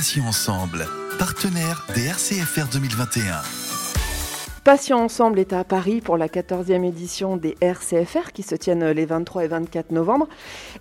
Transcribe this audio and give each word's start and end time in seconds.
Patients 0.00 0.28
ensemble, 0.28 0.86
partenaire 1.18 1.86
des 1.94 2.06
RCFR 2.06 2.72
2021. 2.72 3.42
Patients 4.64 4.98
Ensemble 4.98 5.38
est 5.38 5.52
à 5.52 5.62
Paris 5.62 6.00
pour 6.00 6.16
la 6.16 6.26
14e 6.26 6.88
édition 6.88 7.36
des 7.36 7.54
RCFR 7.60 8.32
qui 8.32 8.42
se 8.42 8.54
tiennent 8.54 8.92
les 8.92 9.04
23 9.04 9.44
et 9.44 9.48
24 9.48 9.90
novembre. 9.90 10.26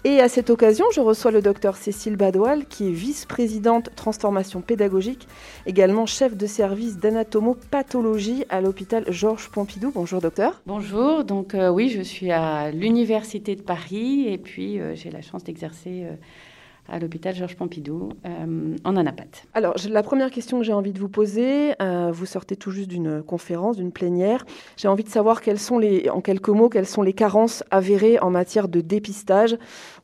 Et 0.05 0.21
à 0.21 0.29
cette 0.29 0.50
occasion, 0.50 0.86
je 0.94 1.02
reçois 1.02 1.32
le 1.32 1.42
docteur 1.42 1.76
Cécile 1.76 2.16
Badoil 2.16 2.65
qui 2.65 2.87
est 2.87 2.94
vice-présidente 2.94 3.90
transformation 3.97 4.62
pédagogique, 4.62 5.28
également 5.65 6.06
chef 6.06 6.38
de 6.38 6.47
service 6.47 6.96
d'anatomopathologie 6.96 8.46
à 8.47 8.62
l'hôpital 8.62 9.04
Georges 9.10 9.49
Pompidou. 9.49 9.92
Bonjour 9.94 10.22
docteur. 10.22 10.62
Bonjour, 10.65 11.26
donc 11.26 11.56
euh, 11.56 11.67
oui, 11.67 11.90
je 11.90 12.01
suis 12.01 12.31
à 12.31 12.72
l'Université 12.72 13.58
de 13.58 13.63
Paris 13.63 14.28
et 14.29 14.38
puis 14.38 14.79
euh, 14.79 14.96
j'ai 14.96 15.12
la 15.12 15.22
chance 15.22 15.44
d'exercer... 15.44 16.05
Euh, 16.05 16.16
à 16.91 16.99
l'hôpital 16.99 17.35
Georges 17.35 17.55
Pompidou 17.55 18.09
euh, 18.26 18.76
en 18.84 18.95
Anapathe. 18.95 19.45
Alors, 19.54 19.76
la 19.90 20.04
première 20.04 20.32
question 20.32 20.59
que 20.59 20.66
j'ai 20.66 20.73
envie 20.73 20.94
de 20.94 21.00
vous 21.00 21.09
poser, 21.09 21.73
euh, 21.81 22.12
vous 22.12 22.26
sortez 22.26 22.55
tout 22.55 22.72
juste 22.72 22.90
d'une 22.90 23.22
conférence, 23.23 23.77
d'une 23.77 23.91
plénière. 23.91 24.45
J'ai 24.77 24.88
envie 24.88 25.04
de 25.04 25.09
savoir 25.09 25.41
quelles 25.41 25.59
sont 25.59 25.80
les, 25.80 26.09
en 26.09 26.22
quelques 26.22 26.50
mots, 26.50 26.70
quelles 26.70 26.86
sont 26.86 27.02
les 27.02 27.14
carences 27.14 27.64
avérées 27.72 28.20
en 28.20 28.30
matière 28.30 28.67
de 28.67 28.81
dépistage 28.81 29.58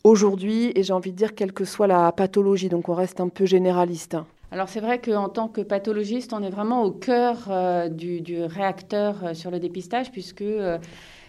aujourd'hui, 0.03 0.71
et 0.75 0.83
j'ai 0.83 0.93
envie 0.93 1.11
de 1.11 1.17
dire 1.17 1.35
quelle 1.35 1.53
que 1.53 1.65
soit 1.65 1.87
la 1.87 2.11
pathologie. 2.11 2.69
Donc, 2.69 2.89
on 2.89 2.93
reste 2.93 3.19
un 3.19 3.29
peu 3.29 3.45
généraliste. 3.45 4.17
Alors 4.51 4.69
c'est 4.69 4.79
vrai 4.79 5.01
qu'en 5.01 5.27
tant 5.27 5.49
que 5.49 5.59
pathologiste, 5.59 6.31
on 6.31 6.41
est 6.41 6.49
vraiment 6.49 6.83
au 6.83 6.91
cœur 6.91 7.47
euh, 7.49 7.89
du, 7.89 8.21
du, 8.21 8.41
réacteur 8.43 9.35
sur 9.35 9.51
le 9.51 9.59
dépistage, 9.59 10.11
puisque 10.11 10.43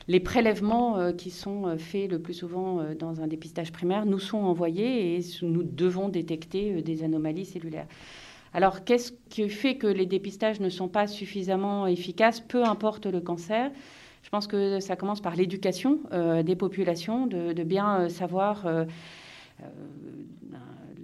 les 0.09 0.21
prélèvements 0.21 0.99
euh, 0.99 1.13
qui 1.13 1.31
sont 1.31 1.67
euh, 1.67 1.77
faits 1.77 2.11
le 2.11 2.21
plus 2.21 2.35
souvent 2.35 2.81
euh, 2.81 2.95
dans 2.95 3.21
un 3.21 3.27
dépistage 3.27 3.73
primaire 3.73 4.07
nous 4.07 4.19
sont 4.19 4.39
envoyés 4.39 5.17
et 5.17 5.21
nous 5.43 5.63
devons 5.63 6.09
détecter 6.09 6.83
des 6.83 7.03
anomalies 7.03 7.45
cellulaires. 7.45 7.89
Alors, 8.55 8.85
qu'est-ce 8.85 9.13
qui 9.29 9.49
fait 9.49 9.77
que 9.77 9.87
les 9.87 10.07
dépistages 10.07 10.61
ne 10.61 10.71
sont 10.71 10.89
pas 10.89 11.07
suffisamment 11.07 11.87
efficaces, 11.87 12.41
peu 12.41 12.65
importe 12.65 13.07
le 13.07 13.21
cancer 13.21 13.71
Je 14.23 14.31
pense 14.31 14.47
que 14.47 14.81
ça 14.81 14.97
commence 14.97 15.21
par 15.21 15.37
l'éducation 15.37 16.01
des 16.43 16.57
populations, 16.57 17.27
de, 17.27 17.63
bien 17.65 18.09
savoir 18.09 18.65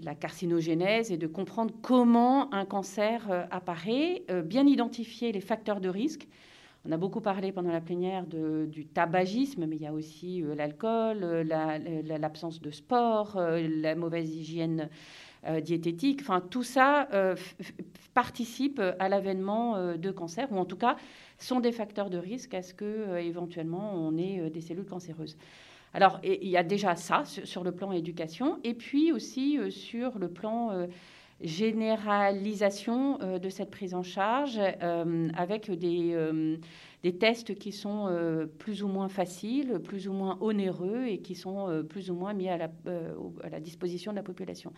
la 0.03 0.15
carcinogénèse 0.15 1.11
et 1.13 1.19
de 1.19 1.27
comprendre 1.27 1.75
comment 1.83 2.51
un 2.55 2.65
cancer 2.65 3.47
apparaît, 3.51 4.23
bien 4.47 4.67
identifier 4.67 5.31
les 5.33 5.41
facteurs 5.43 5.81
de 5.81 5.91
risque. 5.91 6.29
On 6.85 6.91
a 6.91 6.97
beaucoup 6.97 7.21
parlé 7.21 7.53
pendant 7.53 7.71
la 7.71 7.81
plénière 7.81 8.27
du 8.27 8.87
tabagisme, 8.87 9.67
mais 9.67 9.77
il 9.77 9.83
y 9.83 9.87
a 9.87 9.93
aussi 9.93 10.43
euh, 10.43 10.57
l'alcool, 10.57 11.21
euh, 11.23 11.45
l'absence 12.19 12.61
de 12.61 12.73
sport, 12.73 13.37
euh, 13.37 13.69
la 13.69 13.95
mauvaise 13.95 14.35
hygiène 14.35 14.89
diététique. 15.61 16.21
Enfin, 16.21 16.41
tout 16.41 16.63
ça 16.63 17.09
participe 18.15 18.81
à 19.01 19.09
l'avènement 19.09 19.97
de 19.97 20.11
cancer, 20.13 20.47
ou 20.53 20.57
en 20.57 20.65
tout 20.65 20.77
cas 20.77 20.95
sont 21.37 21.59
des 21.59 21.73
facteurs 21.73 22.11
de 22.11 22.19
risque 22.19 22.55
à 22.55 22.63
ce 22.63 22.73
que 22.73 23.19
éventuellement 23.19 23.93
on 23.93 24.17
ait 24.17 24.51
des 24.51 24.61
cellules 24.61 24.87
cancéreuses. 24.87 25.37
Alors, 25.95 26.21
il 26.23 26.49
y 26.49 26.57
a 26.57 26.63
déjà 26.63 26.95
ça 26.95 27.25
sur 27.25 27.65
le 27.65 27.73
plan 27.73 27.91
éducation, 27.91 28.61
et 28.63 28.73
puis 28.73 29.11
aussi 29.11 29.59
sur 29.73 30.17
le 30.21 30.29
plan 30.29 30.87
généralisation 31.43 33.21
euh, 33.21 33.39
de 33.39 33.49
cette 33.49 33.71
prise 33.71 33.95
en 33.95 34.03
charge 34.03 34.59
euh, 34.61 35.29
avec 35.37 35.71
des, 35.71 36.13
euh, 36.13 36.57
des, 37.03 37.17
tests 37.17 37.55
qui 37.57 37.73
sont 37.73 38.09
plus 38.59 38.83
ou 38.83 38.89
moins 38.89 39.09
faciles, 39.09 39.81
plus 39.85 40.09
ou 40.09 40.13
moins 40.13 40.39
onéreux 40.41 41.07
et 41.07 41.19
qui 41.19 41.35
sont 41.35 41.85
plus 41.89 42.11
ou 42.11 42.15
moins 42.15 42.33
mis 42.33 42.49
à 42.49 42.57
la, 42.57 43.61
disposition 43.61 44.13
de 44.13 44.17
la 44.17 44.23
population. 44.23 44.73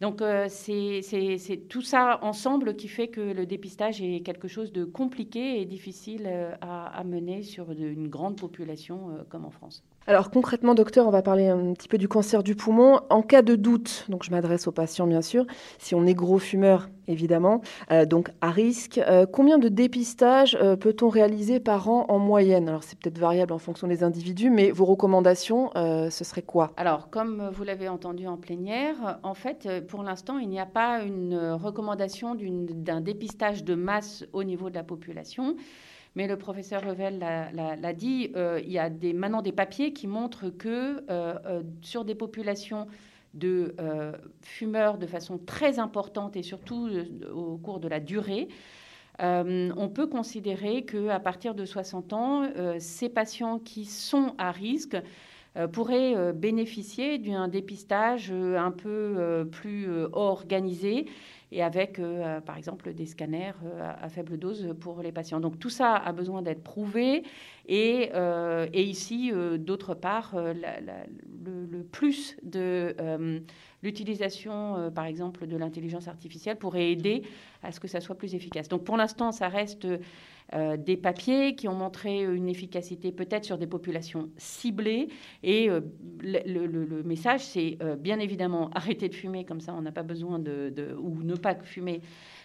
Donc 0.00 0.22
c'est 0.48 1.68
tout 1.68 1.82
ça 1.82 2.18
ensemble 2.22 2.76
qui 2.76 2.88
fait 2.88 3.08
que 3.08 3.20
le 3.20 3.46
dépistage 3.46 4.02
est 4.02 4.20
quelque 4.20 4.48
chose 4.48 4.72
de 4.72 4.84
compliqué 4.84 5.60
et 5.60 5.64
difficile 5.64 6.28
à 6.60 7.02
mener 7.04 7.42
sur 7.42 7.70
une 7.70 8.08
grande 8.08 8.36
population 8.36 9.24
comme 9.30 9.44
en 9.44 9.50
France. 9.50 9.84
Alors 10.08 10.30
concrètement, 10.30 10.76
docteur, 10.76 11.08
on 11.08 11.10
va 11.10 11.20
parler 11.22 11.48
un 11.48 11.72
petit 11.72 11.88
peu 11.88 11.98
du 11.98 12.06
cancer 12.06 12.44
du 12.44 12.54
poumon. 12.54 13.00
En 13.10 13.22
cas 13.22 13.42
de 13.42 13.56
doute, 13.56 14.06
donc 14.08 14.22
je 14.22 14.30
m'adresse 14.30 14.68
aux 14.68 14.72
patients 14.72 15.08
bien 15.08 15.20
sûr, 15.20 15.44
si 15.78 15.96
on 15.96 16.06
est 16.06 16.14
gros 16.14 16.38
fumeur, 16.38 16.88
évidemment, 17.08 17.60
euh, 17.90 18.04
donc 18.04 18.30
à 18.40 18.52
risque, 18.52 18.98
euh, 18.98 19.26
combien 19.26 19.58
de 19.58 19.68
dépistages 19.68 20.56
euh, 20.62 20.76
peut-on 20.76 21.08
réaliser 21.08 21.58
par 21.58 21.88
an 21.88 22.06
en 22.08 22.20
moyenne? 22.20 22.68
Alors 22.68 22.84
c'est 22.84 22.96
peut-être 22.96 23.18
variable 23.18 23.52
en 23.52 23.58
fonction 23.58 23.88
des 23.88 24.04
individus, 24.04 24.48
mais 24.48 24.70
vos 24.70 24.84
recommandations, 24.84 25.70
ce 25.74 26.24
serait 26.24 26.42
quoi? 26.42 26.70
Alors 26.76 27.10
comme 27.10 27.50
vous 27.52 27.64
l'avez 27.64 27.88
entendu 27.88 28.28
en 28.28 28.36
plénière, 28.36 29.18
en 29.24 29.34
fait, 29.34 29.68
pour 29.88 30.04
l'instant, 30.04 30.38
il 30.38 30.48
n'y 30.48 30.60
a 30.60 30.66
pas 30.66 31.02
une 31.02 31.36
recommandation 31.60 32.36
d'un 32.36 33.00
dépistage 33.00 33.64
de 33.64 33.74
masse 33.74 34.24
au 34.32 34.44
niveau 34.44 34.70
de 34.70 34.76
la 34.76 34.84
population. 34.84 35.56
Mais 36.16 36.26
le 36.26 36.38
professeur 36.38 36.82
Revel 36.82 37.18
l'a 37.18 37.92
dit, 37.92 38.32
euh, 38.36 38.58
il 38.64 38.72
y 38.72 38.78
a 38.78 38.88
des, 38.88 39.12
maintenant 39.12 39.42
des 39.42 39.52
papiers 39.52 39.92
qui 39.92 40.06
montrent 40.06 40.48
que 40.48 41.04
euh, 41.10 41.34
euh, 41.44 41.62
sur 41.82 42.06
des 42.06 42.14
populations 42.14 42.88
de 43.34 43.74
fumeurs 44.40 44.96
de 44.96 45.06
façon 45.06 45.36
très 45.36 45.78
importante 45.78 46.36
et 46.36 46.42
surtout 46.42 46.88
au 47.34 47.58
cours 47.58 47.80
de 47.80 47.88
la 47.88 48.00
durée, 48.00 48.48
on 49.18 49.90
peut 49.92 50.06
considérer 50.06 50.86
qu'à 50.86 51.20
partir 51.20 51.54
de 51.54 51.66
60 51.66 52.12
ans, 52.14 52.48
ces 52.78 53.10
patients 53.10 53.58
qui 53.58 53.84
sont 53.84 54.34
à 54.38 54.52
risque 54.52 54.96
pourraient 55.70 56.32
bénéficier 56.32 57.18
d'un 57.18 57.48
dépistage 57.48 58.32
un 58.32 58.70
peu 58.70 59.46
plus 59.52 59.86
organisé 60.12 61.04
et 61.52 61.62
avec, 61.62 61.98
euh, 61.98 62.40
par 62.40 62.56
exemple, 62.56 62.92
des 62.92 63.06
scanners 63.06 63.52
euh, 63.64 63.92
à, 64.00 64.08
faible 64.08 64.38
dose 64.38 64.74
pour 64.80 65.00
les 65.02 65.12
patients. 65.12 65.40
Donc 65.40 65.58
tout 65.58 65.70
ça 65.70 65.94
a 65.94 66.12
besoin 66.12 66.42
d'être 66.42 66.62
prouvé. 66.62 67.22
Et, 67.68 68.10
euh, 68.14 68.66
et 68.72 68.82
ici, 68.82 69.32
d'autre 69.58 69.94
part, 69.94 70.34
le, 70.36 71.82
plus 71.82 72.36
de 72.42 72.94
l'utilisation, 73.82 74.90
par 74.94 75.04
exemple, 75.04 75.46
de 75.46 75.56
l'intelligence 75.56 76.08
artificielle 76.08 76.56
pourrait 76.56 76.90
aider 76.92 77.22
à 77.62 77.72
ce 77.72 77.80
que 77.80 77.88
ça 77.88 78.00
soit 78.00 78.16
plus 78.16 78.34
efficace. 78.34 78.68
Donc 78.68 78.84
pour 78.84 78.96
l'instant, 78.96 79.32
ça 79.32 79.48
reste 79.48 79.86
des 80.78 80.96
papiers 80.96 81.56
qui 81.56 81.66
ont 81.66 81.74
montré 81.74 82.22
une 82.22 82.48
efficacité 82.48 83.10
peut-être 83.10 83.44
sur 83.44 83.58
des 83.58 83.66
populations 83.66 84.30
ciblées. 84.36 85.08
Et 85.42 85.68
le, 86.20 87.02
message, 87.02 87.44
c'est 87.44 87.78
bien 87.98 88.20
évidemment 88.20 88.70
arrêter 88.74 89.08
de 89.08 89.14
fumer, 89.14 89.44
comme 89.44 89.60
ça 89.60 89.74
on 89.74 89.82
n'a 89.82 89.92
pas 89.92 90.04
besoin 90.04 90.38
de, 90.38 90.96
ou 91.00 91.22
ne 91.24 91.34
pas 91.38 91.54
fumer. 91.54 92.00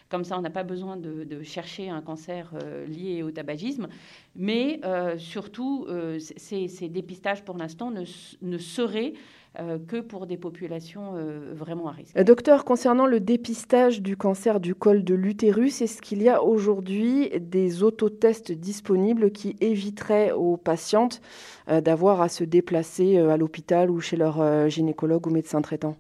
Comme 0.09 0.25
ça, 0.25 0.37
on 0.37 0.41
n'a 0.41 0.49
pas 0.49 0.63
besoin 0.63 0.97
de, 0.97 1.41
chercher 1.43 1.89
un 1.89 2.01
cancer 2.01 2.53
lié 2.87 3.23
au 3.23 3.31
tabagisme. 3.31 3.87
Mais 4.35 4.79
surtout, 5.17 5.87
ces, 6.19 6.89
dépistages, 6.89 7.43
pour 7.43 7.57
l'instant, 7.57 7.91
ne, 7.91 8.03
ne 8.41 8.57
seraient 8.57 9.13
euh, 9.59 9.77
que 9.85 9.99
pour 9.99 10.27
des 10.27 10.37
populations 10.37 11.15
euh, 11.17 11.51
vraiment 11.53 11.89
à 11.89 11.91
risque. 11.91 12.15
Euh, 12.15 12.23
docteur, 12.23 12.63
concernant 12.63 13.05
le 13.05 13.19
dépistage 13.19 14.01
du 14.01 14.15
cancer 14.15 14.61
du 14.61 14.73
col 14.73 15.03
de 15.03 15.13
l'utérus, 15.13 15.81
est-ce 15.81 16.01
qu'il 16.01 16.23
y 16.23 16.29
a 16.29 16.41
aujourd'hui 16.41 17.29
des 17.37 17.83
autotests 17.83 18.53
disponibles 18.53 19.29
qui 19.31 19.57
éviteraient 19.59 20.31
aux 20.31 20.55
patientes 20.55 21.21
d'avoir 21.67 22.21
à 22.21 22.27
se 22.27 22.43
déplacer 22.43 23.17
à 23.17 23.37
l'hôpital 23.37 23.91
ou 23.91 24.01
chez 24.01 24.17
leur 24.17 24.69
gynécologue 24.69 25.27
ou 25.27 25.29
médecin 25.29 25.61
traitant? 25.61 25.95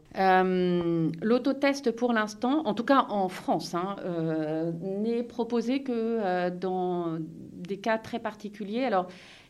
L'autotest, 1.21 1.91
pour 1.91 2.11
l'instant, 2.11 2.65
en 2.65 2.73
tout 2.73 2.83
cas 2.83 3.05
en 3.09 3.29
France, 3.29 3.73
hein, 3.73 3.95
n'est 4.81 5.23
proposé 5.23 5.83
que 5.83 6.49
dans 6.49 7.19
des 7.19 7.77
cas 7.77 7.97
très 7.97 8.19
particuliers. 8.21 8.83
Alors, 8.83 9.07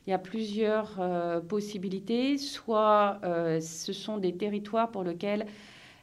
il 0.08 0.09
y 0.09 0.14
a 0.14 0.20
plusieurs 0.20 0.98
euh, 1.00 1.40
possibilités. 1.42 2.38
Soit 2.38 3.20
euh, 3.24 3.59
ce 3.59 3.94
sont 3.94 4.18
des 4.18 4.36
territoires 4.36 4.90
pour 4.90 5.04
lesquels 5.04 5.46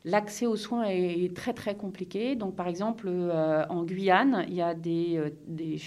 l'accès 0.04 0.46
aux 0.46 0.56
soins 0.56 0.84
est, 0.84 1.34
très 1.34 1.52
très 1.52 1.74
compliqué. 1.74 2.36
Donc 2.36 2.54
par 2.54 2.68
exemple 2.68 3.08
euh, 3.08 3.64
en 3.68 3.82
Guyane, 3.82 4.46
il 4.48 4.54
y 4.54 4.62
a 4.62 4.74
des, 4.74 5.20
des, 5.48 5.78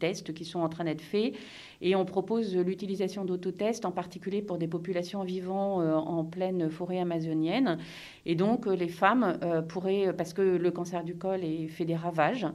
tests 0.00 0.34
qui 0.34 0.44
sont 0.44 0.58
en 0.58 0.68
train 0.68 0.84
d'être 0.84 1.00
faits 1.00 1.34
et 1.80 1.94
on 1.94 2.04
propose 2.04 2.56
l'utilisation 2.56 3.24
d'autotests 3.24 3.84
en 3.84 3.92
particulier 3.92 4.42
pour 4.42 4.58
des 4.58 4.66
populations 4.66 5.22
vivant 5.22 5.80
en 5.96 6.24
pleine 6.24 6.68
forêt 6.68 6.98
amazonienne. 6.98 7.78
Et 8.26 8.34
donc 8.34 8.66
les 8.66 8.88
femmes 8.88 9.38
pourraient, 9.68 10.12
parce 10.12 10.32
que 10.32 10.42
le 10.42 10.70
cancer 10.72 11.04
du 11.04 11.14
col 11.14 11.42
fait 11.68 11.84
des 11.84 11.96
ravages, 11.96 12.46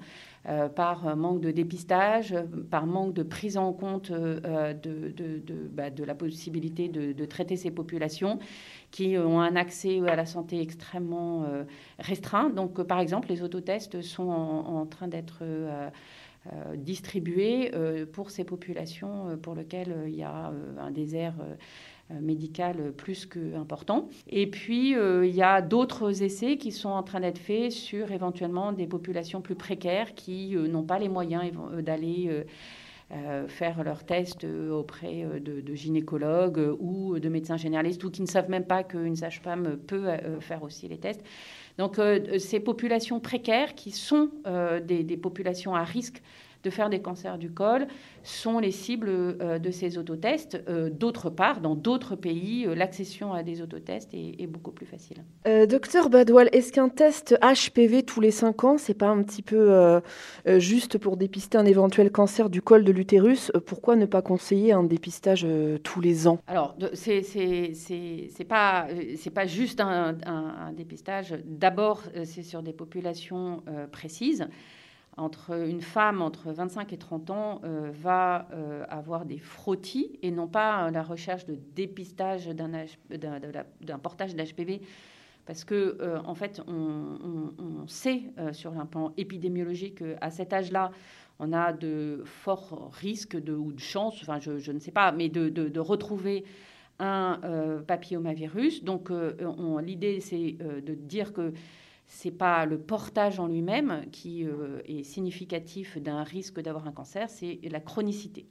par 0.76 1.16
manque 1.16 1.40
de 1.40 1.52
dépistage, 1.52 2.36
par 2.70 2.86
manque 2.86 3.14
de 3.14 3.24
prise 3.24 3.58
en 3.58 3.72
compte 3.72 4.12
euh, 4.12 4.74
bah, 5.72 5.90
de, 5.90 6.04
la 6.04 6.16
possibilité 6.16 6.90
de, 6.90 7.26
traiter 7.26 7.56
ces 7.56 7.72
populations 7.72 8.40
qui 8.92 9.18
ont 9.18 9.40
un 9.40 9.56
accès 9.56 10.02
à 10.08 10.16
la 10.16 10.26
santé 10.26 10.60
extrêmement 10.60 11.44
euh, 11.44 11.64
restreint. 12.00 12.50
Donc, 12.50 12.84
par 12.84 13.00
exemple, 13.00 13.30
les 13.30 13.42
autotests 13.42 14.02
sont 14.02 14.30
en, 14.30 14.86
train 14.86 15.08
d'être 15.08 15.44
distribués 16.76 17.72
pour 18.12 18.30
ces 18.30 18.44
populations 18.44 19.38
pour 19.42 19.56
lesquelles 19.56 19.96
il 20.08 20.16
y 20.16 20.24
a 20.24 20.52
un 20.78 20.92
désert 20.92 21.36
médical 22.10 22.92
plus 22.96 23.26
qu'important. 23.26 24.10
Et 24.28 24.48
puis, 24.48 24.92
il 24.92 25.36
y 25.36 25.42
a 25.42 25.62
d'autres 25.62 26.22
essais 26.22 26.58
qui 26.58 26.72
sont 26.72 26.90
en 26.90 27.04
train 27.04 27.22
d'être 27.22 27.40
faits 27.40 27.72
sur 27.72 28.12
éventuellement 28.12 28.72
des 28.72 28.88
populations 28.88 29.42
plus 29.42 29.56
précaires 29.56 30.14
qui 30.14 30.56
n'ont 30.56 30.84
pas 30.84 31.00
les 31.00 31.10
moyens 31.10 31.52
d'aller 31.80 32.46
euh, 33.12 33.48
faire 33.48 33.84
leurs 33.84 34.06
tests 34.06 34.44
euh, 34.44 34.72
auprès 34.72 35.24
euh, 35.24 35.40
de, 35.40 35.76
gynécologues 35.76 36.76
ou 36.80 37.20
de 37.20 37.30
médecins 37.30 37.58
généralistes 37.58 38.04
ou 38.04 38.10
qui 38.10 38.24
ne 38.24 38.28
savent 38.28 38.50
même 38.50 38.66
pas 38.66 38.84
qu'une 38.84 39.16
sage-femme 39.16 39.78
peut 39.86 40.08
faire 40.40 40.64
aussi 40.64 40.88
les 40.88 40.98
tests. 40.98 41.22
Donc 41.78 42.00
ces 42.38 42.60
populations 42.60 43.20
précaires 43.20 43.76
qui 43.76 43.92
sont 43.92 44.30
des, 44.86 45.18
populations 45.18 45.76
à 45.76 45.84
risque 45.84 46.22
de 46.64 46.70
faire 46.70 46.90
des 46.90 47.02
cancers 47.02 47.38
du 47.38 47.52
col 47.52 47.88
sont 48.24 48.60
les 48.60 48.72
cibles 48.72 49.10
euh, 49.10 49.60
de 49.60 49.70
ces 49.70 49.98
autotests. 49.98 50.62
Euh, 50.70 50.90
d'autre 50.90 51.30
part, 51.30 51.60
dans 51.60 51.76
d'autres 51.76 52.16
pays, 52.16 52.66
euh, 52.66 52.74
l'accession 52.74 53.34
à 53.34 53.44
des 53.44 53.62
autotests 53.62 54.14
est, 54.14 54.48
beaucoup 54.48 54.72
plus 54.72 54.86
facile. 54.86 55.18
docteur 55.68 56.10
Badwal, 56.10 56.50
est-ce 56.52 56.72
qu'un 56.72 56.90
test 56.90 57.36
HPV 57.42 58.04
tous 58.04 58.22
les 58.22 58.30
5 58.30 58.64
ans, 58.66 58.78
c'est 58.78 58.94
pas 58.94 59.08
un 59.08 59.24
petit 59.24 59.42
peu 59.42 60.02
juste 60.58 60.98
pour 60.98 61.18
dépister 61.18 61.58
un 61.58 61.66
éventuel 61.66 62.12
cancer 62.12 62.50
du 62.50 62.62
col 62.62 62.84
de 62.84 62.92
l'utérus? 62.92 63.52
Pourquoi 63.66 63.96
ne 63.96 64.06
pas 64.06 64.22
conseiller 64.22 64.74
un 64.74 64.84
dépistage 64.84 65.48
tous 65.84 66.02
les 66.02 66.28
ans? 66.28 66.40
Alors, 66.46 66.76
c'est 66.94 67.24
pas 68.48 68.88
pas 69.34 69.46
juste 69.48 69.80
un, 69.80 70.18
un 70.26 70.72
dépistage. 70.74 71.36
D'abord, 71.46 72.04
c'est 72.26 72.44
sur 72.44 72.62
des 72.62 72.74
populations 72.74 73.64
précises 73.92 74.48
entre 75.18 75.68
une 75.68 75.82
femme 75.82 76.22
entre 76.22 76.52
25 76.52 76.92
et 76.94 76.98
30 76.98 77.30
ans 77.30 77.62
euh, 77.64 77.92
va 77.94 78.48
euh, 78.52 78.84
avoir 78.90 79.26
des 79.26 79.38
frottis 79.38 80.18
et 80.22 80.32
non 80.32 80.48
pas 80.48 80.90
la 80.90 81.04
recherche 81.04 81.46
de 81.46 81.58
dépistage 81.76 82.48
d'un 82.48 84.00
portage 84.02 84.36
d'HPV. 84.36 84.82
Parce 85.46 85.66
que, 85.66 85.98
euh, 86.00 86.20
en 86.24 86.36
fait, 86.36 86.62
on, 86.68 87.86
sait 87.86 88.24
sur 88.54 88.80
un 88.80 88.86
plan 88.86 89.12
épidémiologique 89.18 89.98
qu'à 89.98 90.30
cet 90.30 90.54
âge-là, 90.54 90.92
on 91.38 91.52
a 91.52 91.74
de 91.74 92.22
forts 92.24 92.92
risques 92.94 93.36
de, 93.36 93.54
ou 93.54 93.74
de 93.74 93.80
chances, 93.80 94.18
enfin, 94.22 94.40
je, 94.40 94.72
ne 94.72 94.80
sais 94.80 94.92
pas, 94.92 95.12
mais 95.12 95.28
de 95.28 95.80
retrouver 95.82 96.46
un 97.00 97.42
papillomavirus. 97.86 98.86
Donc, 98.86 99.12
l'idée, 99.82 100.22
c'est 100.22 100.54
de 100.54 100.94
dire 100.94 101.34
que 101.34 101.52
c'est 102.14 102.32
pas 102.32 102.68
le 102.68 102.78
portage 102.78 103.40
en 103.40 103.48
lui-même 103.48 104.06
qui 104.12 104.46
euh, 104.46 104.82
est 104.86 105.02
significatif 105.02 105.98
d'un 105.98 106.22
risque 106.22 106.62
d'avoir 106.62 106.88
un 106.88 106.92
cancer, 106.92 107.28
c'est 107.28 107.60
la 107.64 107.80
chronicité. 107.80 108.46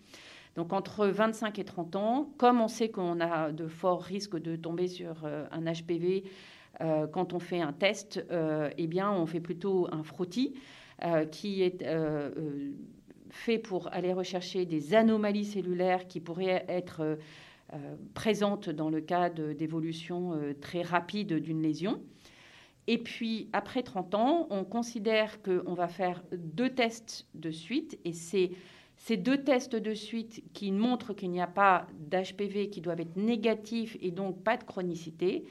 Donc 0.56 0.72
entre 0.72 1.06
25 1.06 1.60
et 1.60 1.64
30 1.64 1.94
ans, 1.94 2.32
comme 2.38 2.60
on 2.60 2.66
sait 2.66 2.90
qu'on 2.90 3.20
a 3.20 3.52
de 3.52 3.68
forts 3.68 4.02
risques 4.02 4.36
de 4.36 4.56
tomber 4.56 4.88
sur 4.88 5.24
euh, 5.24 5.46
un 5.52 5.72
HPV 5.72 6.24
euh, 6.80 7.06
quand 7.06 7.34
on 7.34 7.38
fait 7.38 7.60
un 7.60 7.72
test, 7.72 8.26
eh 8.76 8.86
bien 8.88 9.12
on 9.12 9.26
fait 9.26 9.40
plutôt 9.40 9.86
un 9.92 10.02
frottis 10.02 10.54
qui 11.30 11.62
est 11.62 11.84
fait 13.30 13.58
pour 13.58 13.92
aller 13.92 14.12
rechercher 14.12 14.66
des 14.66 14.94
anomalies 14.94 15.44
cellulaires 15.44 16.06
qui 16.06 16.20
pourraient 16.20 16.64
être 16.68 17.18
présentes 18.14 18.70
dans 18.70 18.88
le 18.88 19.00
cas 19.00 19.28
d'évolution 19.30 20.38
très 20.60 20.82
rapide 20.82 21.34
d'une 21.34 21.60
lésion. 21.60 22.00
Et 22.88 22.98
puis, 22.98 23.48
après 23.52 23.82
30 23.82 24.14
ans, 24.14 24.46
on 24.50 24.64
considère 24.64 25.40
qu'on 25.42 25.74
va 25.74 25.88
faire 25.88 26.22
deux 26.32 26.70
tests 26.70 27.28
de 27.34 27.50
suite. 27.50 27.98
Et 28.04 28.12
c'est 28.12 28.50
ces 28.96 29.16
deux 29.16 29.42
tests 29.42 29.76
de 29.76 29.94
suite 29.94 30.42
qui 30.52 30.72
montrent 30.72 31.12
qu'il 31.12 31.30
n'y 31.30 31.40
a 31.40 31.46
pas 31.46 31.86
d'HPV 31.98 32.70
qui 32.70 32.80
doivent 32.80 33.00
être 33.00 33.16
négatifs 33.16 33.96
et 34.00 34.10
donc 34.10 34.42
pas 34.42 34.56
de 34.56 34.64
chronicité, 34.64 35.44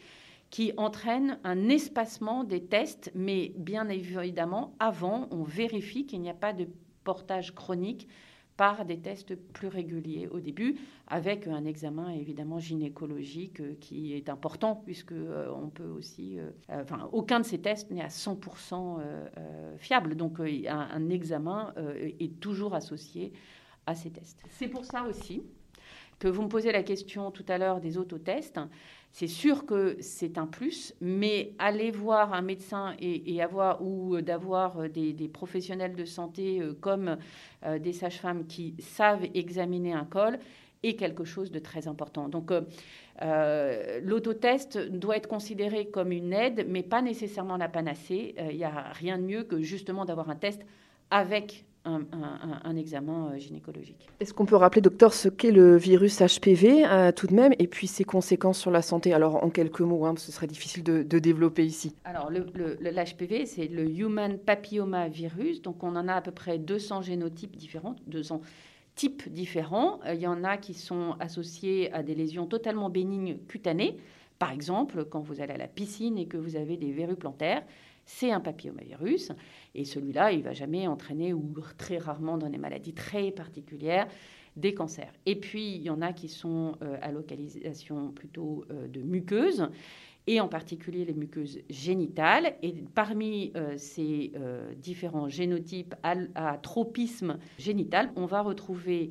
qui 0.49 0.73
entraînent 0.75 1.39
un 1.43 1.69
espacement 1.69 2.43
des 2.43 2.65
tests. 2.65 3.11
Mais 3.15 3.53
bien 3.57 3.87
évidemment, 3.87 4.75
avant, 4.79 5.27
on 5.31 5.43
vérifie 5.43 6.05
qu'il 6.05 6.21
n'y 6.21 6.29
a 6.29 6.33
pas 6.33 6.53
de 6.53 6.67
portage 7.03 7.55
chronique 7.55 8.07
par 8.61 8.85
des 8.85 8.99
tests 8.99 9.33
plus 9.33 9.69
réguliers 9.69 10.27
au 10.27 10.39
début, 10.39 10.75
avec 11.07 11.47
un 11.47 11.65
examen 11.65 12.11
évidemment 12.11 12.59
gynécologique 12.59 13.59
euh, 13.59 13.73
qui 13.81 14.13
est 14.13 14.29
important, 14.29 14.75
puisque 14.85 15.13
euh, 15.13 15.51
on 15.51 15.69
peut 15.69 15.87
aussi, 15.87 16.37
euh, 16.37 16.51
enfin, 16.69 17.09
aucun 17.11 17.39
de 17.39 17.45
ces 17.45 17.59
tests 17.59 17.89
n'est 17.89 18.03
à 18.03 18.09
100% 18.09 18.99
fiable, 19.79 20.13
donc 20.13 20.39
un, 20.39 20.79
un, 20.93 21.09
examen 21.09 21.73
est 22.19 22.39
toujours 22.39 22.75
associé 22.75 23.33
à 23.87 23.95
ces 23.95 24.11
tests. 24.11 24.43
C'est 24.49 24.67
pour 24.67 24.85
ça 24.85 25.07
aussi 25.07 25.41
que 26.21 26.27
vous 26.27 26.43
me 26.43 26.49
posez 26.49 26.71
la 26.71 26.83
question 26.83 27.31
tout 27.31 27.45
à 27.47 27.57
l'heure 27.57 27.81
des 27.81 27.97
autotests. 27.97 28.59
C'est 29.11 29.27
sûr 29.27 29.65
que 29.65 29.97
c'est 30.01 30.37
un 30.37 30.45
plus, 30.45 30.93
mais 31.01 31.53
aller 31.57 31.89
voir 31.89 32.33
un 32.33 32.43
médecin 32.43 32.93
et, 32.99 33.41
avoir 33.41 33.81
ou 33.81 34.21
d'avoir 34.21 34.87
des, 34.87 35.29
professionnels 35.33 35.95
de 35.95 36.05
santé 36.05 36.61
euh, 36.61 36.77
comme 36.79 37.17
euh, 37.65 37.79
des 37.79 37.91
sages-femmes 37.91 38.45
qui 38.45 38.75
savent 38.79 39.25
examiner 39.33 39.93
un 39.93 40.05
col 40.05 40.37
est 40.83 40.95
quelque 40.95 41.23
chose 41.23 41.51
de 41.51 41.57
très 41.57 41.87
important. 41.87 42.29
Donc, 42.29 42.51
euh, 43.21 43.99
l'autotest 44.03 44.77
doit 44.77 45.17
être 45.17 45.27
considéré 45.27 45.87
comme 45.87 46.11
une 46.11 46.33
aide, 46.33 46.67
mais 46.69 46.83
pas 46.83 47.01
nécessairement 47.01 47.57
la 47.57 47.67
panacée. 47.67 48.35
Il 48.49 48.57
n'y 48.57 48.63
a 48.63 48.91
rien 48.93 49.17
de 49.17 49.23
mieux 49.23 49.43
que 49.43 49.61
justement 49.61 50.05
d'avoir 50.05 50.29
un 50.29 50.35
test 50.35 50.61
avec 51.09 51.65
un, 51.85 52.75
examen 52.75 53.31
euh, 53.31 53.37
gynécologique. 53.37 54.07
Est-ce 54.19 54.33
qu'on 54.33 54.45
peut 54.45 54.55
rappeler, 54.55 54.81
docteur, 54.81 55.13
ce 55.13 55.29
qu'est 55.29 55.51
le 55.51 55.77
virus 55.77 56.21
HPV 56.21 56.85
euh, 56.85 57.11
tout 57.11 57.27
de 57.27 57.33
même, 57.33 57.53
et 57.59 57.67
puis 57.67 57.87
ses 57.87 58.03
conséquences 58.03 58.59
sur 58.59 58.71
la 58.71 58.81
santé? 58.81 59.13
Alors, 59.13 59.43
en 59.43 59.49
quelques 59.49 59.81
mots, 59.81 60.05
hein, 60.05 60.13
ce 60.17 60.31
serait 60.31 60.47
difficile 60.47 60.83
de, 60.83 61.19
développer 61.19 61.65
ici. 61.65 61.95
Alors, 62.03 62.31
l'HPV, 62.31 63.45
c'est 63.45 63.67
le 63.67 63.89
Human 63.89 64.37
Papilloma 64.37 65.07
Virus. 65.07 65.61
Donc, 65.61 65.83
on 65.83 65.95
en 65.95 66.07
a 66.07 66.15
à 66.15 66.21
peu 66.21 66.31
près 66.31 66.57
200 66.57 67.03
génotypes 67.03 67.55
différents, 67.55 67.95
200 68.07 68.41
types 68.95 69.29
différents. 69.29 69.99
Euh, 70.05 70.13
il 70.13 70.21
y 70.21 70.27
en 70.27 70.43
a 70.43 70.57
qui 70.57 70.73
sont 70.73 71.15
associés 71.19 71.91
à 71.93 72.03
des 72.03 72.15
lésions 72.15 72.45
totalement 72.45 72.89
bénignes 72.89 73.37
cutanées. 73.47 73.97
Par 74.39 74.51
exemple, 74.51 75.05
quand 75.05 75.21
vous 75.21 75.41
allez 75.41 75.53
à 75.53 75.57
la 75.57 75.67
piscine 75.67 76.17
et 76.17 76.25
que 76.25 76.37
vous 76.37 76.55
avez 76.55 76.77
des 76.77 76.91
verrues 76.91 77.15
plantaires, 77.15 77.63
c'est 78.11 78.31
un 78.31 78.39
papillomavirus. 78.39 79.31
Et 79.73 79.85
celui-là, 79.85 80.31
il 80.31 80.43
va 80.43 80.53
jamais 80.53 80.87
entraîner, 80.87 81.33
ou 81.33 81.53
très 81.77 81.97
rarement 81.97 82.37
dans 82.37 82.49
des 82.49 82.57
maladies 82.57 82.93
très 82.93 83.31
particulières, 83.31 84.07
des 84.57 84.73
cancers. 84.73 85.13
Et 85.25 85.37
puis, 85.37 85.75
il 85.75 85.81
y 85.81 85.89
en 85.89 86.01
a 86.01 86.11
qui 86.11 86.27
sont 86.27 86.75
euh, 86.81 86.97
à 87.01 87.11
localisation 87.11 88.11
plutôt 88.11 88.65
euh, 88.69 88.87
de 88.87 89.01
muqueuses, 89.01 89.69
et 90.27 90.39
en 90.39 90.47
particulier 90.47 91.05
les 91.05 91.13
muqueuses 91.13 91.61
génitales. 91.69 92.55
Et 92.61 92.83
parmi 92.93 93.51
euh, 93.55 93.75
ces 93.77 94.33
différents 94.77 95.29
génotypes 95.29 95.95
à, 96.03 96.57
tropisme 96.57 97.39
génital, 97.57 98.11
on 98.15 98.25
va 98.25 98.41
retrouver 98.41 99.09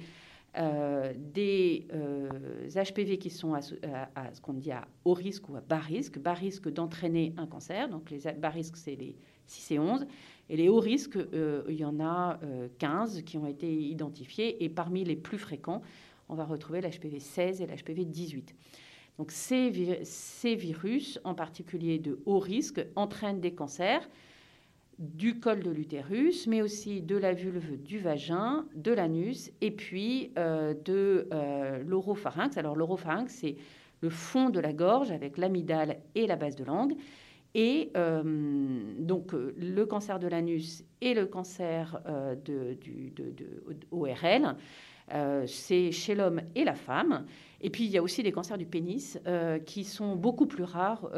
des 0.55 1.87
HPV 2.75 3.19
qui 3.19 3.31
sont 3.31 3.55
à, 3.55 3.63
ce 3.63 4.41
qu'on 4.41 4.55
dit 4.55 4.73
à 4.73 4.87
haut 5.05 5.15
risque 5.15 5.49
ou 5.49 5.57
à 5.57 5.61
bas 5.61 5.79
risque, 5.79 6.19
bas 6.19 6.35
risque 6.35 6.69
d'entraîner 6.69 7.33
un 7.37 7.47
cancer. 7.47 7.89
Donc 7.89 8.11
les 8.11 8.21
bas 8.33 8.51
risques, 8.51 8.77
c'est 8.77 8.97
les 8.97 9.17
6 9.47 9.73
et 9.73 9.79
11. 9.79 10.07
Et 10.49 10.57
les 10.57 10.69
hauts 10.69 10.81
risques, 10.81 11.17
euh, 11.17 11.63
il 11.69 11.77
y 11.77 11.85
en 11.85 12.01
a 12.01 12.41
15 12.79 13.19
euh, 13.19 13.23
qui 13.23 13.39
ont 13.39 13.47
été 13.47 13.73
identifiés. 13.73 14.65
Et 14.65 14.69
parmi 14.69 15.05
les 15.05 15.17
plus 15.17 15.39
fréquents, 15.39 15.83
on 16.29 16.35
va 16.35 16.45
retrouver 16.45 16.81
l'HPV 16.81 17.21
16 17.21 17.61
et 17.61 17.67
l'HPV 17.67 18.05
18. 18.05 18.55
Donc 19.19 19.33
ces, 19.33 20.01
ces, 20.05 20.55
virus, 20.55 21.21
en 21.25 21.35
particulier 21.35 21.99
de 21.99 22.21
haut 22.25 22.39
risque, 22.39 22.85
entraînent 22.97 23.41
des 23.41 23.53
cancers 23.53 24.09
du 25.01 25.41
col 25.41 25.63
de 25.63 25.71
l'utérus, 25.71 26.47
mais 26.47 26.63
aussi 26.63 27.03
de 27.03 27.17
la 27.17 27.33
vulve 27.33 27.83
du 27.83 27.99
vagin, 27.99 28.67
de 28.77 28.93
l'anus 28.93 29.51
et 29.61 29.73
puis 29.73 30.31
euh, 30.39 30.75
de 30.85 31.27
l'oropharynx. 31.87 32.57
Alors 32.57 32.77
l'oropharynx, 32.77 33.33
c'est 33.33 33.57
le 34.03 34.11
fond 34.11 34.51
de 34.51 34.61
la 34.61 34.73
gorge 34.73 35.11
avec 35.11 35.39
l'amygdale 35.39 35.97
et 36.15 36.27
la 36.27 36.37
base 36.37 36.57
de 36.57 36.65
langue. 36.65 36.95
Et 37.55 37.91
euh, 37.97 38.23
donc 38.99 39.35
euh, 39.35 39.55
le 39.57 39.85
cancer 39.85 40.21
de 40.21 40.29
l'anus 40.29 40.85
et 41.01 41.15
le 41.15 41.27
cancer 41.27 42.01
euh, 42.07 42.37
de, 42.37 42.79
c'est 45.47 45.93
chez 45.93 46.15
l'homme 46.15 46.41
et 46.55 46.65
la 46.65 46.75
femme. 46.75 47.25
Et 47.63 47.69
puis 47.69 47.85
il 47.85 47.91
y 47.91 47.99
a 47.99 48.03
aussi 48.03 48.23
des 48.23 48.33
cancers 48.33 48.57
du 48.57 48.65
pénis 48.65 49.19
qui 49.67 49.85
sont 49.85 50.17
beaucoup 50.17 50.47
plus 50.47 50.65
rares 50.65 51.11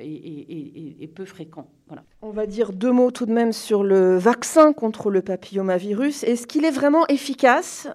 et, 0.00 1.10
peu 1.14 1.24
fréquents. 1.24 1.68
Voilà. 1.86 2.02
On 2.22 2.30
va 2.30 2.46
dire 2.46 2.72
deux 2.72 2.90
mots 2.90 3.10
tout 3.10 3.26
de 3.26 3.32
même 3.32 3.52
sur 3.52 3.84
le 3.84 4.16
vaccin 4.16 4.72
contre 4.72 5.10
le 5.10 5.22
papillomavirus. 5.22 6.24
Est-ce 6.24 6.46
qu'il 6.46 6.64
est 6.64 6.72
vraiment 6.72 7.06
efficace 7.06 7.86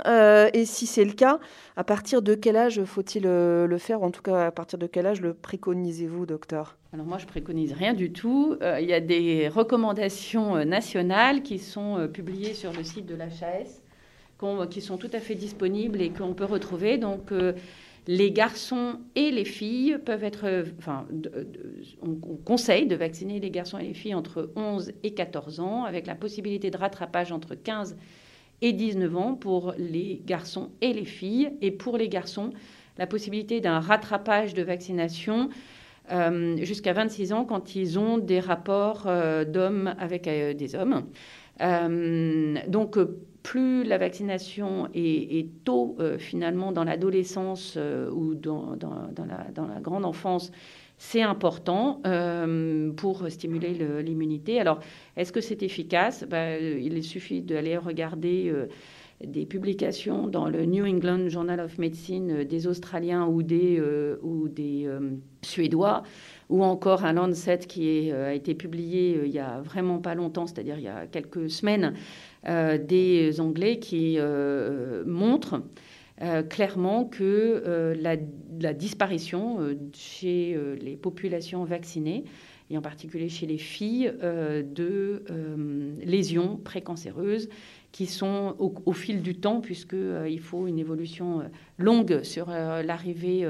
Et 0.53 0.65
si 0.65 0.85
c'est 0.85 1.03
le 1.03 1.13
cas, 1.13 1.39
à 1.75 1.83
partir 1.83 2.21
de 2.21 2.35
quel 2.35 2.55
âge 2.55 2.83
faut-il 2.85 3.23
le 3.23 3.77
faire? 3.77 4.01
En 4.01 4.11
tout 4.11 4.21
cas, 4.21 4.47
à 4.47 4.51
partir 4.51 4.79
de 4.79 4.87
quel 4.87 5.05
âge 5.05 5.19
le 5.19 5.33
préconisez-vous, 5.33 6.25
docteur? 6.25 6.77
Alors 6.91 7.05
moi, 7.05 7.19
je 7.19 7.27
préconise 7.27 7.73
rien 7.73 7.93
du 7.93 8.11
tout. 8.11 8.57
Euh, 8.63 8.79
il 8.79 8.89
y 8.89 8.93
a 8.93 8.99
des 8.99 9.47
recommandations 9.47 10.55
euh, 10.55 10.63
nationales 10.63 11.43
qui 11.43 11.59
sont 11.59 11.99
euh, 11.99 12.07
publiées 12.07 12.55
sur 12.55 12.73
le 12.73 12.83
site 12.83 13.05
de 13.05 13.13
l'HAS, 13.13 13.83
qui 14.69 14.81
sont 14.81 14.97
tout 14.97 15.09
à 15.13 15.19
fait 15.19 15.35
disponibles 15.35 16.01
et 16.01 16.09
qu'on 16.09 16.33
peut 16.33 16.45
retrouver. 16.45 16.97
Donc, 16.97 17.31
les 18.07 18.31
garçons 18.31 18.99
et 19.15 19.31
les 19.31 19.45
filles 19.45 19.99
peuvent 20.03 20.23
être, 20.23 20.65
enfin, 20.77 21.05
on, 22.01 22.15
conseille 22.37 22.87
de 22.87 22.95
vacciner 22.95 23.39
les 23.39 23.51
garçons 23.51 23.77
et 23.77 23.83
les 23.83 23.93
filles 23.93 24.15
entre 24.15 24.51
11 24.55 24.93
et 25.03 25.13
14 25.13 25.59
ans, 25.59 25.83
avec 25.83 26.07
la 26.07 26.15
possibilité 26.15 26.71
de 26.71 26.77
rattrapage 26.77 27.31
entre 27.31 27.55
15 27.55 27.97
et 28.61 28.73
19 28.73 29.15
ans 29.15 29.35
pour 29.35 29.73
les 29.77 30.21
garçons 30.25 30.71
et 30.81 30.93
les 30.93 31.05
filles, 31.05 31.51
et 31.61 31.71
pour 31.71 31.97
les 31.97 32.09
garçons, 32.09 32.51
la 32.97 33.07
possibilité 33.07 33.61
d'un 33.61 33.79
rattrapage 33.79 34.53
de 34.53 34.63
vaccination 34.63 35.49
euh, 36.11 36.57
jusqu'à 36.63 36.93
26 36.93 37.33
ans 37.33 37.45
quand 37.45 37.75
ils 37.75 37.99
ont 37.99 38.17
des 38.17 38.39
rapports 38.39 39.03
euh, 39.05 39.45
d'hommes 39.45 39.93
avec 39.99 40.27
euh, 40.27 40.53
des 40.53 40.75
hommes. 40.75 41.05
Donc, 41.59 42.97
plus 43.43 43.83
la 43.83 43.97
vaccination 43.97 44.89
est, 44.93 45.47
tôt, 45.63 45.97
finalement, 46.17 46.71
dans 46.71 46.83
l'adolescence 46.83 47.77
ou 48.11 48.35
dans, 48.35 48.77
la, 49.17 49.79
grande 49.81 50.05
enfance, 50.05 50.51
c'est 50.97 51.21
important 51.21 52.01
pour 52.97 53.29
stimuler 53.29 54.01
l'immunité. 54.03 54.59
Alors, 54.59 54.79
est-ce 55.15 55.31
que 55.31 55.41
c'est 55.41 55.63
efficace? 55.63 56.25
Ben, 56.29 56.59
Il 56.61 57.03
suffit 57.03 57.41
d'aller 57.41 57.77
regarder 57.77 58.53
des 59.25 59.45
publications 59.45 60.27
dans 60.27 60.47
le 60.47 60.65
New 60.65 60.85
England 60.85 61.27
Journal 61.27 61.59
of 61.59 61.77
Medicine 61.77 62.31
euh, 62.31 62.45
des 62.45 62.67
Australiens 62.67 63.27
ou 63.27 63.43
des, 63.43 63.77
euh, 63.77 64.17
ou 64.21 64.47
des 64.47 64.85
euh, 64.85 64.99
Suédois, 65.41 66.03
ou 66.47 66.63
encore 66.63 67.03
un 67.03 67.13
Lancet 67.13 67.59
qui 67.59 68.11
a 68.11 68.33
été 68.33 68.55
publié 68.55 69.21
il 69.25 69.31
y 69.31 69.39
a 69.39 69.61
vraiment 69.61 69.99
pas 69.99 70.15
longtemps, 70.15 70.47
c'est-à-dire 70.47 70.77
il 70.77 70.83
y 70.83 70.87
a 70.87 71.05
quelques 71.05 71.49
semaines, 71.49 71.93
des 72.43 73.39
Anglais 73.39 73.77
qui 73.77 74.17
montrent 75.05 75.61
clairement 76.49 77.05
que 77.05 77.93
la, 78.01 78.15
la, 78.59 78.73
disparition 78.73 79.59
chez 79.93 80.57
les 80.81 80.97
populations 80.97 81.63
vaccinées, 81.65 82.25
et 82.71 82.77
en 82.77 82.81
particulier 82.81 83.29
chez 83.29 83.45
les 83.45 83.59
filles, 83.59 84.11
de 84.19 85.23
lésions 86.03 86.57
précancéreuses, 86.57 87.47
qui 87.91 88.05
sont 88.05 88.55
au, 88.59 88.93
fil 88.93 89.21
du 89.21 89.35
temps, 89.35 89.61
puisqu'il 89.61 89.97
euh, 89.97 90.37
faut 90.37 90.67
une 90.67 90.79
évolution 90.79 91.41
euh, 91.41 91.43
longue 91.77 92.21
sur 92.23 92.49
euh, 92.49 92.83
l'arrivée 92.83 93.47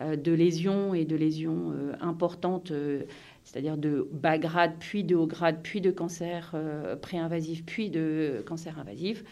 de 0.00 0.32
lésions 0.32 0.94
et 0.94 1.04
de 1.04 1.14
lésions 1.14 1.74
importantes, 2.00 2.72
c'est-à-dire 3.44 3.76
de 3.76 4.08
bas 4.10 4.38
grade, 4.38 4.72
puis 4.80 5.04
de 5.04 5.14
haut 5.14 5.26
grade, 5.26 5.58
puis 5.62 5.80
de 5.80 5.90
cancer 5.90 6.56
pré-invasif, 7.02 7.64
puis 7.64 7.90
de 7.90 8.42
cancer 8.46 8.78
invasif. 8.78 9.22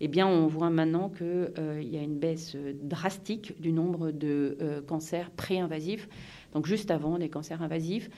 Eh 0.00 0.08
bien, 0.08 0.26
on 0.26 0.46
voit 0.46 0.70
maintenant 0.70 1.08
qu'il 1.08 1.88
y 1.88 1.96
a 1.96 2.02
une 2.02 2.18
baisse 2.18 2.56
drastique 2.82 3.60
du 3.60 3.72
nombre 3.72 4.10
de 4.10 4.84
cancers 4.86 5.30
pré-invasifs, 5.30 6.08
donc 6.52 6.66
juste 6.66 6.90
avant 6.90 7.16
les 7.16 7.30
cancers 7.30 7.62
invasifs. 7.62 8.10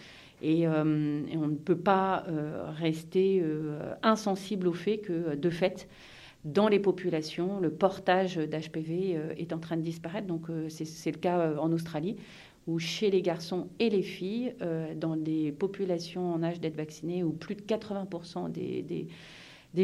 Euh, 0.43 1.23
et, 1.29 1.37
on 1.37 1.49
ne 1.49 1.57
peut 1.57 1.76
pas 1.76 2.25
euh, 2.29 2.71
rester 2.73 3.41
euh, 3.43 3.95
insensible 4.03 4.69
au 4.69 4.73
fait 4.73 4.99
que, 4.99 5.35
de 5.35 5.50
fait, 5.50 5.88
dans 6.45 6.69
les 6.69 6.79
populations, 6.79 7.59
le 7.61 7.71
portage 7.71 8.37
d'HPV 8.37 9.19
est 9.38 9.53
en 9.55 9.59
train 9.59 9.79
de 9.79 9.83
disparaître. 9.83 10.26
Donc 10.26 10.49
c'est 10.69 11.11
le 11.11 11.17
cas 11.17 11.57
en 11.59 11.73
Australie, 11.73 12.17
où 12.67 12.79
chez 12.79 13.11
les 13.11 13.23
garçons 13.23 13.69
et 13.79 13.88
les 13.88 14.03
filles, 14.03 14.55
dans 14.97 15.17
des 15.17 15.53
populations 15.53 16.35
en 16.35 16.43
âge 16.43 16.61
d'être 16.61 16.76
vaccinées, 16.76 17.25
où 17.25 17.33
plus 17.33 17.55
de 17.55 17.62
80% 17.62 18.53
des 18.53 18.83
des 18.83 19.09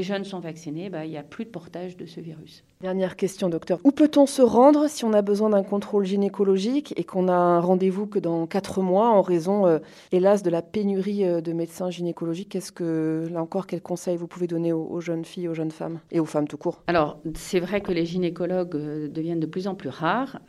jeunes 0.02 0.24
sont 0.24 0.40
vaccinés, 0.40 0.88
bah, 0.88 1.04
il 1.04 1.10
n'y 1.10 1.18
a 1.18 1.22
plus 1.22 1.44
de 1.44 1.50
portage 1.50 1.96
de 1.96 2.06
ce 2.06 2.20
virus. 2.20 2.62
Dernière 2.80 3.16
question, 3.16 3.48
docteur. 3.48 3.78
Où 3.84 3.90
peut-on 3.90 4.24
se 4.24 4.40
rendre 4.40 4.88
si 4.88 5.04
on 5.04 5.12
a 5.12 5.20
besoin 5.20 5.50
d'un 5.50 5.62
contrôle 5.62 6.06
gynécologique 6.06 6.94
et 6.96 7.04
qu'on 7.04 7.28
a 7.28 7.34
un 7.34 7.60
rendez-vous 7.60 8.06
que 8.06 8.18
dans 8.18 8.46
quatre 8.46 8.80
mois 8.80 9.10
en 9.10 9.20
raison, 9.20 9.66
euh, 9.66 9.80
hélas, 10.12 10.42
de 10.42 10.48
la 10.48 10.62
pénurie 10.62 11.24
euh, 11.24 11.40
de 11.40 11.52
médecins 11.52 11.90
gynécologiques? 11.90 12.50
Qu'est-ce 12.50 12.72
que, 12.72 13.28
là 13.30 13.42
encore, 13.42 13.66
quels 13.66 13.82
conseils 13.82 14.16
vous 14.16 14.28
pouvez 14.28 14.46
donner 14.46 14.72
aux, 14.72 15.00
jeunes 15.00 15.24
filles, 15.24 15.48
aux 15.48 15.54
jeunes 15.54 15.72
femmes 15.72 15.98
et 16.10 16.20
aux 16.20 16.24
femmes 16.24 16.48
tout 16.48 16.56
court? 16.56 16.82
Alors, 16.86 17.18
c'est 17.34 17.60
vrai 17.60 17.80
que 17.80 17.92
les 17.92 18.06
gynécologues 18.06 18.76
euh, 18.76 19.08
deviennent 19.08 19.40
de 19.40 19.46
plus 19.46 19.66
en 19.66 19.74
plus 19.74 19.90
rares, 19.90 20.40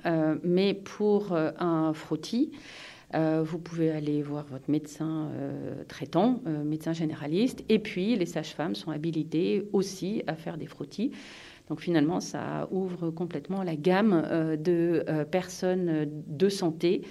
mais 0.43 0.74
pour 0.74 1.33
un 1.33 1.93
frottis, 1.93 2.51
vous 3.13 3.60
pouvez 3.60 3.91
aller 3.91 4.22
voir 4.22 4.46
votre 4.46 4.70
médecin 4.70 5.30
euh, 5.34 5.84
traitant, 5.88 6.41
euh, 6.48 6.63
médecin 6.63 6.94
généraliste. 6.94 7.63
Et 7.70 7.80
puis, 7.80 8.15
les 8.15 8.25
sages-femmes 8.25 8.75
sont 8.75 8.91
habilitées 8.91 9.68
aussi 9.74 10.24
à 10.27 10.36
faire 10.36 10.58
des 10.58 10.68
frottis. 10.68 11.12
Donc 11.70 11.80
finalement, 11.80 12.20
ça 12.20 12.68
ouvre 12.72 13.12
complètement 13.12 13.63
la 13.63 13.77
gamme 13.77 14.24
de 14.58 15.06
personnes 15.32 16.10
de 16.27 16.50
santé 16.50 17.01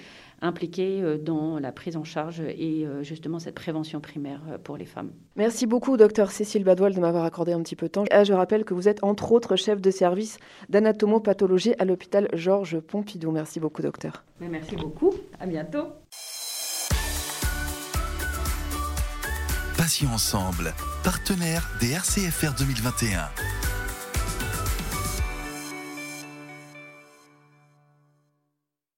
impliqués 0.42 1.02
euh, 1.02 1.18
dans 1.18 1.58
la 1.58 1.72
prise 1.72 1.96
en 1.96 2.04
charge 2.04 2.40
et 2.40 2.86
euh, 2.86 3.02
justement 3.02 3.38
cette 3.38 3.54
prévention 3.54 4.00
primaire 4.00 4.40
euh, 4.50 4.58
pour 4.58 4.76
les 4.76 4.84
femmes. 4.84 5.10
Merci 5.36 5.66
beaucoup, 5.66 5.96
docteur 5.96 6.30
Cécile 6.30 6.64
Badoil, 6.64 6.94
de 6.94 7.00
m'avoir 7.00 7.24
accordé 7.24 7.52
un 7.52 7.62
petit 7.62 7.76
peu 7.76 7.86
de 7.86 7.92
temps. 7.92 8.04
je 8.10 8.32
rappelle 8.32 8.64
que 8.64 8.74
vous 8.74 8.88
êtes 8.88 9.02
entre 9.04 9.32
autres 9.32 9.56
chef 9.56 9.80
de 9.80 9.90
service 9.90 10.38
d'anatomopathologie 10.68 11.74
à 11.78 11.84
l'hôpital 11.84 12.28
Georges 12.32 12.80
Pompidou. 12.80 13.30
Merci 13.30 13.60
beaucoup, 13.60 13.82
docteur. 13.82 14.24
Merci 14.40 14.76
beaucoup. 14.76 15.12
À 15.38 15.46
bientôt. 15.46 15.84
Passions 19.76 20.10
ensemble, 20.10 20.74
partenaire 21.02 21.70
des 21.80 21.92
RCFR 21.92 22.54
2021. 22.58 23.69